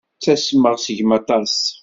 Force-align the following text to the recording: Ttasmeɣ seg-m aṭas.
Ttasmeɣ 0.17 0.75
seg-m 0.79 1.11
aṭas. 1.19 1.55